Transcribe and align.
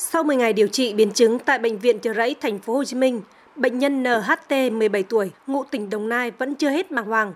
Sau 0.00 0.22
10 0.22 0.36
ngày 0.36 0.52
điều 0.52 0.68
trị 0.68 0.94
biến 0.94 1.10
chứng 1.10 1.38
tại 1.38 1.58
bệnh 1.58 1.78
viện 1.78 1.98
Chợ 1.98 2.14
Rẫy 2.14 2.34
thành 2.40 2.58
phố 2.58 2.74
Hồ 2.74 2.84
Chí 2.84 2.96
Minh, 2.96 3.20
bệnh 3.56 3.78
nhân 3.78 4.02
NHT 4.02 4.72
17 4.72 5.02
tuổi, 5.02 5.30
ngụ 5.46 5.64
tỉnh 5.64 5.90
Đồng 5.90 6.08
Nai 6.08 6.30
vẫn 6.30 6.54
chưa 6.54 6.70
hết 6.70 6.90
bàng 6.90 7.04
hoàng. 7.04 7.32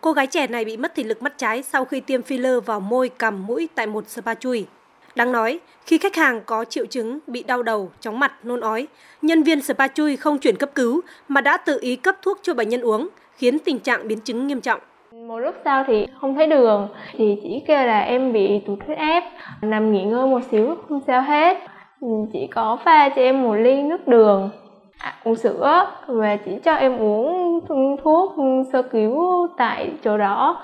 Cô 0.00 0.12
gái 0.12 0.26
trẻ 0.26 0.46
này 0.46 0.64
bị 0.64 0.76
mất 0.76 0.92
thị 0.94 1.02
lực 1.02 1.22
mắt 1.22 1.38
trái 1.38 1.62
sau 1.62 1.84
khi 1.84 2.00
tiêm 2.00 2.20
filler 2.20 2.60
vào 2.60 2.80
môi, 2.80 3.08
cằm, 3.08 3.46
mũi 3.46 3.68
tại 3.74 3.86
một 3.86 4.08
spa 4.08 4.34
chui. 4.34 4.66
Đáng 5.14 5.32
nói, 5.32 5.60
khi 5.86 5.98
khách 5.98 6.16
hàng 6.16 6.40
có 6.46 6.64
triệu 6.64 6.86
chứng 6.86 7.18
bị 7.26 7.42
đau 7.42 7.62
đầu, 7.62 7.90
chóng 8.00 8.18
mặt, 8.18 8.32
nôn 8.44 8.60
ói, 8.60 8.86
nhân 9.22 9.42
viên 9.42 9.62
spa 9.62 9.88
chui 9.88 10.16
không 10.16 10.38
chuyển 10.38 10.56
cấp 10.56 10.70
cứu 10.74 11.00
mà 11.28 11.40
đã 11.40 11.56
tự 11.56 11.78
ý 11.80 11.96
cấp 11.96 12.16
thuốc 12.22 12.38
cho 12.42 12.54
bệnh 12.54 12.68
nhân 12.68 12.80
uống, 12.80 13.08
khiến 13.36 13.58
tình 13.58 13.78
trạng 13.78 14.08
biến 14.08 14.20
chứng 14.20 14.46
nghiêm 14.46 14.60
trọng. 14.60 14.80
Một 15.12 15.38
lúc 15.38 15.54
sau 15.64 15.84
thì 15.86 16.06
không 16.20 16.34
thấy 16.34 16.46
đường, 16.46 16.88
thì 17.12 17.36
chỉ 17.42 17.62
kêu 17.66 17.86
là 17.86 18.00
em 18.00 18.32
bị 18.32 18.60
tụt 18.66 18.78
huyết 18.86 18.98
áp, 18.98 19.22
nằm 19.62 19.92
nghỉ 19.92 20.02
ngơi 20.02 20.26
một 20.26 20.40
xíu 20.50 20.76
không 20.88 21.00
sao 21.06 21.22
hết. 21.22 21.71
Ừ, 22.02 22.08
chỉ 22.32 22.46
có 22.46 22.78
pha 22.84 23.08
cho 23.08 23.22
em 23.22 23.42
một 23.42 23.54
ly 23.54 23.82
nước 23.82 24.08
đường, 24.08 24.50
à, 24.98 25.14
uống 25.24 25.36
sữa 25.36 25.90
và 26.06 26.36
chỉ 26.36 26.50
cho 26.64 26.74
em 26.74 26.98
uống 26.98 27.60
thuốc 28.04 28.34
sơ 28.72 28.82
cứu 28.82 29.22
tại 29.56 29.90
chỗ 30.04 30.18
đó. 30.18 30.62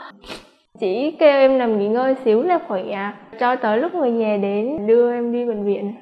Chỉ 0.80 1.16
kêu 1.20 1.38
em 1.38 1.58
nằm 1.58 1.78
nghỉ 1.78 1.88
ngơi 1.88 2.14
xíu 2.24 2.42
là 2.42 2.58
khỏe, 2.68 3.12
cho 3.40 3.56
tới 3.56 3.78
lúc 3.78 3.94
người 3.94 4.10
nhà 4.10 4.36
đến 4.42 4.86
đưa 4.86 5.12
em 5.12 5.32
đi 5.32 5.44
bệnh 5.44 5.64
viện. 5.64 5.94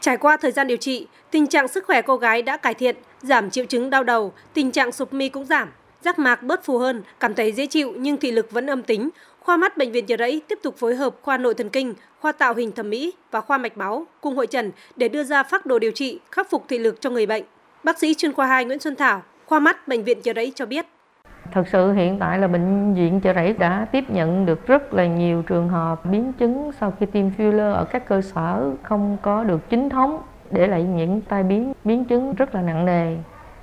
Trải 0.00 0.16
qua 0.16 0.36
thời 0.36 0.52
gian 0.52 0.66
điều 0.66 0.76
trị, 0.76 1.06
tình 1.30 1.46
trạng 1.46 1.68
sức 1.68 1.84
khỏe 1.86 2.02
cô 2.02 2.16
gái 2.16 2.42
đã 2.42 2.56
cải 2.56 2.74
thiện, 2.74 2.96
giảm 3.18 3.50
triệu 3.50 3.64
chứng 3.64 3.90
đau 3.90 4.04
đầu, 4.04 4.32
tình 4.54 4.70
trạng 4.70 4.92
sụp 4.92 5.12
mi 5.12 5.28
cũng 5.28 5.44
giảm, 5.44 5.68
giác 6.00 6.18
mạc 6.18 6.42
bớt 6.42 6.64
phù 6.64 6.78
hơn, 6.78 7.02
cảm 7.20 7.34
thấy 7.34 7.52
dễ 7.52 7.66
chịu 7.66 7.92
nhưng 7.96 8.16
thị 8.16 8.32
lực 8.32 8.50
vẫn 8.50 8.66
âm 8.66 8.82
tính. 8.82 9.08
Khoa 9.44 9.56
mắt 9.56 9.76
bệnh 9.76 9.92
viện 9.92 10.06
Chợ 10.06 10.16
Rẫy 10.18 10.42
tiếp 10.48 10.58
tục 10.62 10.74
phối 10.76 10.94
hợp 10.94 11.14
khoa 11.22 11.38
nội 11.38 11.54
thần 11.54 11.70
kinh, 11.70 11.94
khoa 12.20 12.32
tạo 12.32 12.54
hình 12.54 12.72
thẩm 12.72 12.90
mỹ 12.90 13.12
và 13.30 13.40
khoa 13.40 13.58
mạch 13.58 13.78
máu 13.78 14.06
cùng 14.20 14.36
hội 14.36 14.46
trần 14.46 14.72
để 14.96 15.08
đưa 15.08 15.24
ra 15.24 15.42
phác 15.42 15.66
đồ 15.66 15.78
điều 15.78 15.92
trị 15.92 16.20
khắc 16.32 16.50
phục 16.50 16.64
thị 16.68 16.78
lực 16.78 17.00
cho 17.00 17.10
người 17.10 17.26
bệnh. 17.26 17.44
Bác 17.84 17.98
sĩ 17.98 18.14
chuyên 18.14 18.32
khoa 18.32 18.46
2 18.46 18.64
Nguyễn 18.64 18.78
Xuân 18.78 18.96
Thảo, 18.96 19.22
khoa 19.46 19.60
mắt 19.60 19.88
bệnh 19.88 20.04
viện 20.04 20.22
Chợ 20.22 20.32
Rẫy 20.36 20.52
cho 20.54 20.66
biết. 20.66 20.86
Thật 21.52 21.64
sự 21.72 21.92
hiện 21.92 22.18
tại 22.20 22.38
là 22.38 22.46
bệnh 22.46 22.94
viện 22.94 23.20
Chợ 23.20 23.34
Rẫy 23.34 23.52
đã 23.52 23.86
tiếp 23.92 24.04
nhận 24.08 24.46
được 24.46 24.66
rất 24.66 24.94
là 24.94 25.06
nhiều 25.06 25.42
trường 25.42 25.68
hợp 25.68 26.04
biến 26.04 26.32
chứng 26.32 26.70
sau 26.80 26.92
khi 27.00 27.06
tiêm 27.06 27.30
filler 27.38 27.72
ở 27.72 27.84
các 27.84 28.08
cơ 28.08 28.20
sở 28.20 28.70
không 28.82 29.16
có 29.22 29.44
được 29.44 29.70
chính 29.70 29.88
thống 29.88 30.22
để 30.50 30.66
lại 30.66 30.82
những 30.82 31.20
tai 31.20 31.42
biến 31.42 31.72
biến 31.84 32.04
chứng 32.04 32.34
rất 32.34 32.54
là 32.54 32.62
nặng 32.62 32.86
nề. 32.86 33.16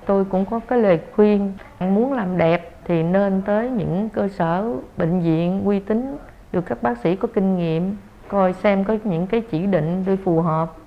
Tôi 0.06 0.26
cũng 0.26 0.46
có 0.52 0.60
cái 0.68 0.80
lời 0.80 1.00
khuyên 1.16 1.54
muốn 1.80 2.14
làm 2.14 2.38
đẹp 2.38 2.76
thì 2.86 3.04
nên 3.04 3.42
tới 3.46 3.70
những 3.70 4.10
cơ 4.14 4.28
sở 4.28 4.74
bệnh 4.98 5.22
viện 5.22 5.62
uy 5.66 5.80
tín 5.80 6.18
được 6.52 6.62
các 6.66 6.84
bác 6.84 6.98
sĩ 7.04 7.16
có 7.16 7.28
kinh 7.34 7.58
nghiệm 7.58 7.96
coi 8.28 8.54
xem 8.54 8.84
có 8.84 8.98
những 9.04 9.28
cái 9.28 9.42
chỉ 9.52 9.60
định 9.66 10.04
để 10.08 10.16
phù 10.26 10.42
hợp 10.42 10.78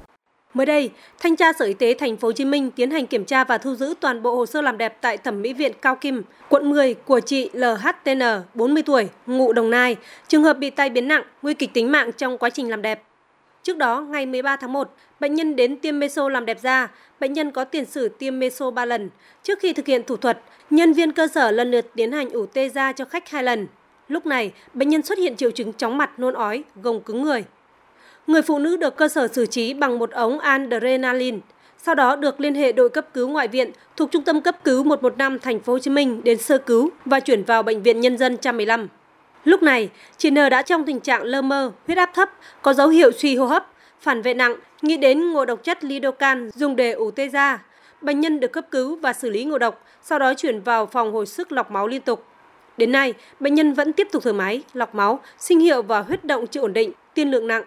Mới 0.54 0.66
đây, 0.66 0.90
thanh 1.22 1.36
tra 1.36 1.52
Sở 1.52 1.64
Y 1.64 1.74
tế 1.74 1.94
Thành 1.98 2.16
phố 2.16 2.28
Hồ 2.28 2.32
Chí 2.32 2.44
Minh 2.44 2.70
tiến 2.70 2.90
hành 2.90 3.06
kiểm 3.06 3.24
tra 3.24 3.44
và 3.44 3.58
thu 3.58 3.74
giữ 3.74 3.94
toàn 4.00 4.22
bộ 4.22 4.36
hồ 4.36 4.46
sơ 4.46 4.62
làm 4.62 4.78
đẹp 4.78 4.98
tại 5.00 5.16
thẩm 5.16 5.42
mỹ 5.42 5.52
viện 5.52 5.72
Cao 5.82 5.96
Kim, 5.96 6.22
quận 6.48 6.70
10 6.70 6.94
của 6.94 7.20
chị 7.20 7.50
LHTN, 7.52 8.22
40 8.54 8.82
tuổi, 8.86 9.08
ngụ 9.26 9.52
Đồng 9.52 9.70
Nai, 9.70 9.96
trường 10.28 10.42
hợp 10.42 10.54
bị 10.54 10.70
tai 10.70 10.90
biến 10.90 11.08
nặng, 11.08 11.22
nguy 11.42 11.54
kịch 11.54 11.74
tính 11.74 11.92
mạng 11.92 12.10
trong 12.12 12.38
quá 12.38 12.50
trình 12.50 12.70
làm 12.70 12.82
đẹp. 12.82 13.02
Trước 13.64 13.76
đó, 13.76 14.00
ngày 14.00 14.26
13 14.26 14.56
tháng 14.56 14.72
1, 14.72 14.90
bệnh 15.20 15.34
nhân 15.34 15.56
đến 15.56 15.76
tiêm 15.76 15.98
meso 15.98 16.28
làm 16.28 16.46
đẹp 16.46 16.58
da. 16.62 16.88
Bệnh 17.20 17.32
nhân 17.32 17.50
có 17.50 17.64
tiền 17.64 17.84
sử 17.84 18.08
tiêm 18.08 18.38
meso 18.38 18.70
3 18.70 18.84
lần. 18.84 19.10
Trước 19.42 19.58
khi 19.58 19.72
thực 19.72 19.86
hiện 19.86 20.02
thủ 20.06 20.16
thuật, 20.16 20.40
nhân 20.70 20.92
viên 20.92 21.12
cơ 21.12 21.26
sở 21.26 21.50
lần 21.50 21.70
lượt 21.70 21.86
tiến 21.94 22.12
hành 22.12 22.30
ủ 22.30 22.46
tê 22.46 22.68
da 22.68 22.92
cho 22.92 23.04
khách 23.04 23.28
hai 23.28 23.42
lần. 23.42 23.66
Lúc 24.08 24.26
này, 24.26 24.52
bệnh 24.74 24.88
nhân 24.88 25.02
xuất 25.02 25.18
hiện 25.18 25.36
triệu 25.36 25.50
chứng 25.50 25.72
chóng 25.72 25.98
mặt, 25.98 26.18
nôn 26.18 26.34
ói, 26.34 26.64
gồng 26.82 27.00
cứng 27.00 27.22
người. 27.22 27.44
Người 28.26 28.42
phụ 28.42 28.58
nữ 28.58 28.76
được 28.76 28.96
cơ 28.96 29.08
sở 29.08 29.28
xử 29.28 29.46
trí 29.46 29.74
bằng 29.74 29.98
một 29.98 30.10
ống 30.10 30.38
adrenaline. 30.38 31.38
Sau 31.78 31.94
đó 31.94 32.16
được 32.16 32.40
liên 32.40 32.54
hệ 32.54 32.72
đội 32.72 32.88
cấp 32.88 33.06
cứu 33.14 33.28
ngoại 33.28 33.48
viện 33.48 33.70
thuộc 33.96 34.10
Trung 34.10 34.24
tâm 34.24 34.40
cấp 34.40 34.64
cứu 34.64 34.84
115 34.84 35.38
thành 35.38 35.60
phố 35.60 35.72
Hồ 35.72 35.78
Chí 35.78 35.90
Minh 35.90 36.20
đến 36.24 36.38
sơ 36.38 36.58
cứu 36.58 36.90
và 37.04 37.20
chuyển 37.20 37.44
vào 37.44 37.62
bệnh 37.62 37.82
viện 37.82 38.00
nhân 38.00 38.18
dân 38.18 38.32
115. 38.32 38.88
Lúc 39.44 39.62
này, 39.62 39.90
chị 40.16 40.30
N 40.30 40.34
đã 40.34 40.62
trong 40.62 40.84
tình 40.84 41.00
trạng 41.00 41.22
lơ 41.22 41.42
mơ, 41.42 41.72
huyết 41.86 41.98
áp 41.98 42.10
thấp, 42.14 42.30
có 42.62 42.74
dấu 42.74 42.88
hiệu 42.88 43.12
suy 43.12 43.36
hô 43.36 43.46
hấp, 43.46 43.70
phản 44.00 44.22
vệ 44.22 44.34
nặng, 44.34 44.56
nghĩ 44.82 44.96
đến 44.96 45.32
ngộ 45.32 45.44
độc 45.44 45.64
chất 45.64 45.84
lidocan 45.84 46.50
dùng 46.54 46.76
để 46.76 46.92
ủ 46.92 47.10
tê 47.10 47.28
da. 47.28 47.64
Bệnh 48.00 48.20
nhân 48.20 48.40
được 48.40 48.52
cấp 48.52 48.64
cứu 48.70 48.96
và 48.96 49.12
xử 49.12 49.30
lý 49.30 49.44
ngộ 49.44 49.58
độc, 49.58 49.84
sau 50.02 50.18
đó 50.18 50.34
chuyển 50.34 50.60
vào 50.60 50.86
phòng 50.86 51.12
hồi 51.12 51.26
sức 51.26 51.52
lọc 51.52 51.70
máu 51.70 51.88
liên 51.88 52.00
tục. 52.00 52.24
Đến 52.76 52.92
nay, 52.92 53.14
bệnh 53.40 53.54
nhân 53.54 53.72
vẫn 53.72 53.92
tiếp 53.92 54.08
tục 54.12 54.22
thở 54.22 54.32
máy, 54.32 54.62
lọc 54.72 54.94
máu, 54.94 55.20
sinh 55.38 55.60
hiệu 55.60 55.82
và 55.82 56.00
huyết 56.00 56.24
động 56.24 56.46
chưa 56.46 56.60
ổn 56.60 56.72
định, 56.72 56.92
tiên 57.14 57.30
lượng 57.30 57.46
nặng. 57.46 57.62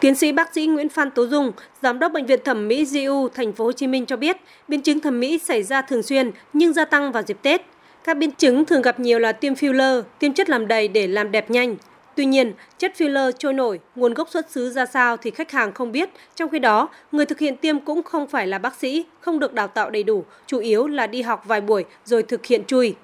Tiến 0.00 0.14
sĩ 0.14 0.32
bác 0.32 0.54
sĩ 0.54 0.66
Nguyễn 0.66 0.88
Phan 0.88 1.10
Tố 1.10 1.26
Dung, 1.26 1.52
giám 1.82 1.98
đốc 1.98 2.12
bệnh 2.12 2.26
viện 2.26 2.40
thẩm 2.44 2.68
mỹ 2.68 2.84
GU 2.84 3.28
thành 3.28 3.52
phố 3.52 3.64
Hồ 3.64 3.72
Chí 3.72 3.86
Minh 3.86 4.06
cho 4.06 4.16
biết, 4.16 4.36
biến 4.68 4.82
chứng 4.82 5.00
thẩm 5.00 5.20
mỹ 5.20 5.38
xảy 5.38 5.62
ra 5.62 5.82
thường 5.82 6.02
xuyên 6.02 6.30
nhưng 6.52 6.72
gia 6.72 6.84
tăng 6.84 7.12
vào 7.12 7.22
dịp 7.22 7.36
Tết. 7.42 7.62
Các 8.04 8.16
biến 8.16 8.30
chứng 8.30 8.64
thường 8.64 8.82
gặp 8.82 9.00
nhiều 9.00 9.18
là 9.18 9.32
tiêm 9.32 9.54
filler, 9.54 10.02
tiêm 10.18 10.32
chất 10.32 10.50
làm 10.50 10.68
đầy 10.68 10.88
để 10.88 11.06
làm 11.06 11.32
đẹp 11.32 11.50
nhanh. 11.50 11.76
Tuy 12.16 12.24
nhiên, 12.24 12.52
chất 12.78 12.92
filler 12.98 13.32
trôi 13.32 13.52
nổi, 13.52 13.80
nguồn 13.94 14.14
gốc 14.14 14.28
xuất 14.30 14.50
xứ 14.50 14.70
ra 14.70 14.86
sao 14.86 15.16
thì 15.16 15.30
khách 15.30 15.50
hàng 15.50 15.72
không 15.72 15.92
biết. 15.92 16.10
Trong 16.36 16.48
khi 16.48 16.58
đó, 16.58 16.88
người 17.12 17.26
thực 17.26 17.38
hiện 17.38 17.56
tiêm 17.56 17.80
cũng 17.80 18.02
không 18.02 18.26
phải 18.26 18.46
là 18.46 18.58
bác 18.58 18.74
sĩ, 18.74 19.04
không 19.20 19.38
được 19.38 19.54
đào 19.54 19.68
tạo 19.68 19.90
đầy 19.90 20.02
đủ, 20.02 20.24
chủ 20.46 20.58
yếu 20.58 20.86
là 20.86 21.06
đi 21.06 21.22
học 21.22 21.44
vài 21.46 21.60
buổi 21.60 21.84
rồi 22.04 22.22
thực 22.22 22.46
hiện 22.46 22.64
chui. 22.64 22.94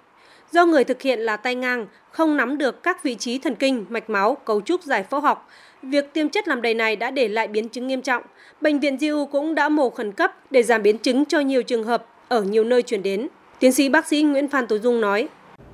Do 0.53 0.67
người 0.67 0.85
thực 0.85 1.03
hiện 1.03 1.21
là 1.21 1.37
tay 1.37 1.55
ngang, 1.55 1.87
không 2.11 2.37
nắm 2.37 2.59
được 2.59 2.83
các 2.83 3.03
vị 3.03 3.15
trí 3.15 3.39
thần 3.39 3.55
kinh, 3.55 3.85
mạch 3.89 4.11
máu, 4.11 4.35
cấu 4.35 4.61
trúc 4.61 4.83
giải 4.83 5.03
phẫu 5.03 5.21
học, 5.21 5.49
việc 5.83 6.13
tiêm 6.13 6.29
chất 6.29 6.49
làm 6.49 6.63
đầy 6.63 6.75
này 6.75 6.97
đã 6.97 7.11
để 7.11 7.29
lại 7.29 7.49
biến 7.49 7.69
chứng 7.69 7.87
nghiêm 7.87 8.03
trọng. 8.03 8.23
Bệnh 8.61 8.81
viện 8.81 8.97
GU 9.01 9.27
cũng 9.27 9.55
đã 9.55 9.69
mổ 9.69 9.91
khẩn 9.91 10.13
cấp 10.13 10.37
để 10.51 10.63
giảm 10.63 10.83
biến 10.83 10.99
chứng 10.99 11.25
cho 11.25 11.41
nhiều 11.41 11.63
trường 11.63 11.85
hợp 11.85 12.07
ở 12.29 12.43
nhiều 12.43 12.65
nơi 12.65 12.83
chuyển 12.83 13.03
đến. 13.03 13.29
Tiến 13.61 13.73
sĩ 13.73 13.89
bác 13.89 14.07
sĩ 14.07 14.23
Nguyễn 14.23 14.49
Phan 14.49 14.67
Tố 14.67 14.79
Dung 14.79 15.01
nói. 15.01 15.29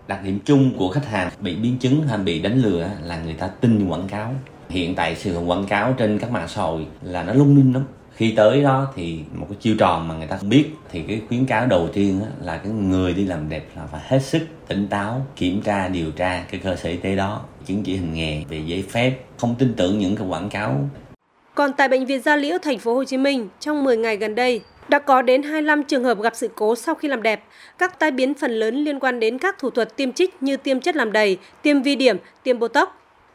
Đặc 0.09 0.21
điểm 0.25 0.39
chung 0.45 0.71
của 0.79 0.89
khách 0.89 1.07
hàng 1.07 1.31
bị 1.41 1.57
biến 1.57 1.79
chứng 1.79 2.03
hay 2.03 2.19
bị 2.19 2.43
đánh 2.43 2.63
lừa 2.63 2.89
là 3.05 3.23
người 3.25 3.35
ta 3.35 3.47
tin 3.47 3.89
quảng 3.89 4.09
cáo. 4.09 4.35
Hiện 4.69 4.95
tại 4.95 5.17
sự 5.17 5.39
quảng 5.39 5.67
cáo 5.67 5.95
trên 5.99 6.19
các 6.19 6.31
mạng 6.31 6.49
xã 6.49 6.63
hội 6.63 6.87
là 7.03 7.23
nó 7.23 7.33
lung 7.33 7.57
linh 7.57 7.73
lắm 7.73 7.85
khi 8.15 8.33
tới 8.37 8.63
đó 8.63 8.93
thì 8.97 9.19
một 9.35 9.47
cái 9.49 9.59
chiêu 9.61 9.75
trò 9.79 10.05
mà 10.07 10.15
người 10.15 10.27
ta 10.27 10.37
không 10.37 10.49
biết, 10.49 10.65
thì 10.91 11.03
cái 11.03 11.21
khuyến 11.29 11.47
cáo 11.47 11.67
đầu 11.67 11.89
tiên 11.93 12.21
là 12.41 12.57
cái 12.57 12.73
người 12.73 13.15
đi 13.15 13.25
làm 13.25 13.49
đẹp 13.49 13.67
là 13.77 13.87
phải 13.87 14.01
hết 14.05 14.23
sức 14.23 14.43
tỉnh 14.69 14.89
táo, 14.89 15.27
kiểm 15.37 15.63
tra, 15.63 15.89
điều 15.89 16.11
tra 16.11 16.45
cái 16.51 16.61
cơ 16.65 16.77
sở 16.77 16.91
y 16.91 16.97
tế 16.97 17.17
đó 17.17 17.41
chứng 17.67 17.83
chỉ 17.83 17.97
hành 17.97 18.15
nghề, 18.15 18.45
về 18.49 18.63
giấy 18.67 18.85
phép, 18.91 19.19
không 19.37 19.55
tin 19.59 19.75
tưởng 19.75 19.99
những 19.99 20.17
cái 20.17 20.27
quảng 20.27 20.49
cáo 20.49 20.89
còn 21.55 21.73
tại 21.73 21.89
bệnh 21.89 22.07
viện 22.07 22.21
Gia 22.21 22.37
Liễu 22.37 22.59
thành 22.59 22.79
phố 22.79 22.95
Hồ 22.95 23.05
Chí 23.05 23.17
Minh 23.17 23.49
trong 23.61 23.85
10 23.85 23.97
ngày 23.97 24.17
gần 24.17 24.35
đây 24.35 24.61
đã 24.89 24.99
có 24.99 25.23
đến 25.23 25.43
25 25.43 25.83
trường 25.83 26.05
hợp 26.05 26.21
gặp 26.21 26.37
sự 26.37 26.49
cố 26.55 26.77
sau 26.77 26.95
khi 26.95 27.09
làm 27.09 27.23
đẹp. 27.23 27.45
Các 27.79 27.99
tai 27.99 28.11
biến 28.11 28.35
phần 28.35 28.51
lớn 28.51 28.85
liên 28.85 29.01
quan 29.01 29.21
đến 29.21 29.39
các 29.39 29.59
thủ 29.59 29.71
thuật 29.71 29.97
tiêm 29.97 30.13
trích 30.13 30.43
như 30.43 30.57
tiêm 30.57 30.81
chất 30.81 30.97
làm 30.97 31.13
đầy, 31.13 31.39
tiêm 31.63 31.83
vi 31.83 31.97
điểm, 31.97 32.17
tiêm 32.43 32.59
botox. 32.59 32.89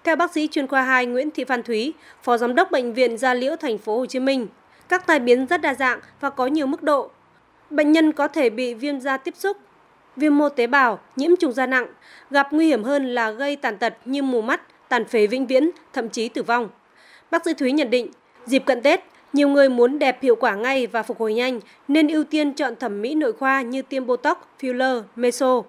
Theo 0.04 0.16
bác 0.16 0.32
sĩ 0.32 0.48
chuyên 0.48 0.68
khoa 0.68 0.82
2 0.82 1.06
Nguyễn 1.06 1.32
Thị 1.32 1.44
Phan 1.44 1.64
Thúy, 1.64 1.94
Phó 2.24 2.38
Giám 2.38 2.56
đốc 2.56 2.72
Bệnh 2.72 2.94
viện 2.94 3.18
Gia 3.18 3.34
Liễu 3.34 3.56
thành 3.56 3.78
phố 3.78 3.98
Hồ 3.98 4.06
Chí 4.06 4.20
Minh, 4.20 4.48
các 4.90 5.08
tai 5.08 5.20
biến 5.20 5.46
rất 5.46 5.62
đa 5.62 5.74
dạng 5.74 6.00
và 6.20 6.30
có 6.30 6.48
nhiều 6.48 6.68
mức 6.68 6.84
độ. 6.84 7.10
Bệnh 7.70 7.92
nhân 7.92 8.12
có 8.12 8.28
thể 8.28 8.50
bị 8.50 8.74
viêm 8.74 9.00
da 9.00 9.18
tiếp 9.18 9.34
xúc, 9.38 9.58
viêm 10.16 10.38
mô 10.38 10.50
tế 10.50 10.68
bào, 10.68 11.00
nhiễm 11.16 11.36
trùng 11.36 11.54
da 11.54 11.66
nặng, 11.66 11.88
gặp 12.30 12.54
nguy 12.54 12.68
hiểm 12.68 12.84
hơn 12.84 13.16
là 13.16 13.32
gây 13.32 13.56
tàn 13.56 13.78
tật 13.78 13.94
như 14.06 14.24
mù 14.24 14.42
mắt, 14.42 14.62
tàn 14.90 15.06
phế 15.06 15.28
vĩnh 15.28 15.48
viễn, 15.48 15.70
thậm 15.94 16.10
chí 16.10 16.30
tử 16.30 16.44
vong. 16.44 16.70
Bác 17.32 17.46
sĩ 17.46 17.54
Thúy 17.54 17.72
nhận 17.72 17.90
định, 17.90 18.12
dịp 18.46 18.64
cận 18.66 18.82
Tết, 18.82 19.04
nhiều 19.34 19.50
người 19.50 19.70
muốn 19.70 20.00
đẹp 20.00 20.22
hiệu 20.22 20.36
quả 20.36 20.56
ngay 20.56 20.88
và 20.88 21.04
phục 21.04 21.20
hồi 21.20 21.34
nhanh 21.34 21.60
nên 21.88 22.08
ưu 22.08 22.24
tiên 22.24 22.54
chọn 22.54 22.76
thẩm 22.76 23.02
mỹ 23.02 23.16
nội 23.16 23.34
khoa 23.34 23.62
như 23.62 23.82
tiêm 23.82 24.06
Botox, 24.06 24.38
filler, 24.60 25.02
meso. 25.16 25.64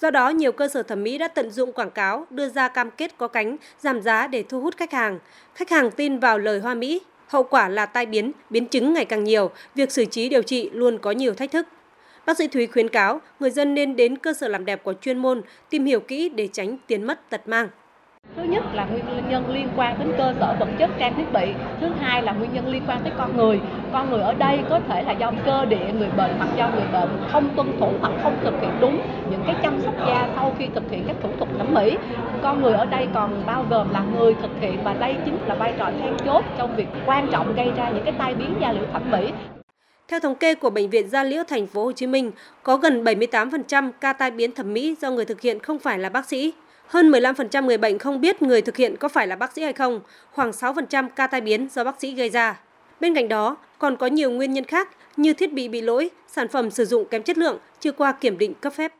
Do 0.00 0.10
đó, 0.10 0.28
nhiều 0.28 0.52
cơ 0.52 0.68
sở 0.68 0.82
thẩm 0.82 1.02
mỹ 1.02 1.18
đã 1.18 1.28
tận 1.28 1.50
dụng 1.50 1.72
quảng 1.72 1.90
cáo, 1.90 2.26
đưa 2.30 2.48
ra 2.48 2.68
cam 2.68 2.90
kết 2.90 3.18
có 3.18 3.28
cánh, 3.28 3.56
giảm 3.78 4.02
giá 4.02 4.26
để 4.26 4.44
thu 4.48 4.60
hút 4.60 4.76
khách 4.76 4.92
hàng. 4.92 5.18
Khách 5.54 5.70
hàng 5.70 5.90
tin 5.90 6.18
vào 6.18 6.38
lời 6.38 6.60
hoa 6.60 6.74
mỹ, 6.74 7.00
Hậu 7.30 7.42
quả 7.42 7.68
là 7.68 7.86
tai 7.86 8.06
biến, 8.06 8.32
biến 8.50 8.66
chứng 8.66 8.92
ngày 8.92 9.04
càng 9.04 9.24
nhiều, 9.24 9.50
việc 9.74 9.92
xử 9.92 10.04
trí 10.04 10.28
điều 10.28 10.42
trị 10.42 10.70
luôn 10.72 10.98
có 10.98 11.10
nhiều 11.10 11.34
thách 11.34 11.50
thức. 11.50 11.66
Bác 12.26 12.38
sĩ 12.38 12.48
Thúy 12.48 12.66
khuyến 12.66 12.88
cáo 12.88 13.20
người 13.40 13.50
dân 13.50 13.74
nên 13.74 13.96
đến 13.96 14.18
cơ 14.18 14.32
sở 14.32 14.48
làm 14.48 14.64
đẹp 14.64 14.84
có 14.84 14.94
chuyên 15.00 15.18
môn, 15.18 15.42
tìm 15.70 15.84
hiểu 15.84 16.00
kỹ 16.00 16.28
để 16.28 16.48
tránh 16.52 16.76
tiền 16.86 17.06
mất 17.06 17.30
tật 17.30 17.48
mang. 17.48 17.68
Thứ 18.36 18.42
nhất 18.42 18.64
là 18.74 18.84
nguyên 18.84 19.04
nhân 19.28 19.50
liên 19.50 19.68
quan 19.76 19.98
đến 19.98 20.12
cơ 20.18 20.34
sở 20.40 20.56
vật 20.60 20.68
chất 20.78 20.90
trang 20.98 21.14
thiết 21.16 21.32
bị. 21.32 21.52
Thứ 21.80 21.88
hai 22.00 22.22
là 22.22 22.32
nguyên 22.32 22.54
nhân 22.54 22.66
liên 22.68 22.82
quan 22.88 23.00
tới 23.02 23.12
con 23.18 23.36
người. 23.36 23.60
Con 23.92 24.10
người 24.10 24.20
ở 24.20 24.34
đây 24.34 24.58
có 24.70 24.80
thể 24.88 25.02
là 25.02 25.12
do 25.12 25.32
cơ 25.46 25.64
địa 25.64 25.92
người 25.98 26.08
bệnh 26.16 26.30
hoặc 26.38 26.48
do 26.56 26.70
người 26.74 26.86
bệnh 26.92 27.08
không 27.32 27.48
tuân 27.56 27.80
thủ 27.80 27.92
hoặc 28.00 28.12
không 28.22 28.36
thực 28.44 28.54
hiện 28.60 28.70
đúng 28.80 29.00
những 29.30 29.42
cái 29.46 29.56
chăm 29.62 29.80
sóc 29.80 29.94
da 29.98 30.28
sau 30.34 30.54
khi 30.58 30.66
thực 30.74 30.90
hiện 30.90 31.04
các 31.06 31.16
thủ 31.22 31.28
thuật 31.38 31.50
thẩm 31.58 31.74
mỹ. 31.74 31.96
Con 32.42 32.62
người 32.62 32.72
ở 32.72 32.84
đây 32.84 33.08
còn 33.14 33.42
bao 33.46 33.64
gồm 33.70 33.92
là 33.92 34.04
người 34.18 34.34
thực 34.42 34.50
hiện 34.60 34.78
và 34.84 34.94
đây 34.94 35.16
chính 35.24 35.38
là 35.46 35.54
vai 35.54 35.74
trò 35.78 35.90
then 36.00 36.16
chốt 36.24 36.44
trong 36.58 36.76
việc 36.76 36.88
quan 37.06 37.28
trọng 37.32 37.54
gây 37.54 37.70
ra 37.76 37.90
những 37.90 38.04
cái 38.04 38.14
tai 38.18 38.34
biến 38.34 38.54
da 38.60 38.72
liễu 38.72 38.84
thẩm 38.92 39.10
mỹ. 39.10 39.32
Theo 40.08 40.20
thống 40.20 40.34
kê 40.34 40.54
của 40.54 40.70
bệnh 40.70 40.90
viện 40.90 41.08
Gia 41.08 41.24
Liễu 41.24 41.42
thành 41.48 41.66
phố 41.66 41.84
Hồ 41.84 41.92
Chí 41.92 42.06
Minh, 42.06 42.30
có 42.62 42.76
gần 42.76 43.04
78% 43.04 43.90
ca 44.00 44.12
tai 44.12 44.30
biến 44.30 44.52
thẩm 44.52 44.72
mỹ 44.72 44.96
do 45.00 45.10
người 45.10 45.24
thực 45.24 45.40
hiện 45.40 45.58
không 45.58 45.78
phải 45.78 45.98
là 45.98 46.08
bác 46.08 46.26
sĩ. 46.26 46.52
Hơn 46.90 47.10
15% 47.10 47.64
người 47.64 47.78
bệnh 47.78 47.98
không 47.98 48.20
biết 48.20 48.42
người 48.42 48.62
thực 48.62 48.76
hiện 48.76 48.96
có 48.96 49.08
phải 49.08 49.26
là 49.26 49.36
bác 49.36 49.52
sĩ 49.52 49.62
hay 49.62 49.72
không, 49.72 50.00
khoảng 50.32 50.50
6% 50.50 51.08
ca 51.16 51.26
tai 51.26 51.40
biến 51.40 51.68
do 51.74 51.84
bác 51.84 52.00
sĩ 52.00 52.14
gây 52.14 52.30
ra. 52.30 52.60
Bên 53.00 53.14
cạnh 53.14 53.28
đó, 53.28 53.56
còn 53.78 53.96
có 53.96 54.06
nhiều 54.06 54.30
nguyên 54.30 54.52
nhân 54.52 54.64
khác 54.64 54.88
như 55.16 55.32
thiết 55.32 55.52
bị 55.52 55.68
bị 55.68 55.80
lỗi, 55.80 56.10
sản 56.26 56.48
phẩm 56.48 56.70
sử 56.70 56.84
dụng 56.84 57.04
kém 57.10 57.22
chất 57.22 57.38
lượng, 57.38 57.58
chưa 57.80 57.92
qua 57.92 58.12
kiểm 58.12 58.38
định 58.38 58.54
cấp 58.54 58.72
phép. 58.72 58.92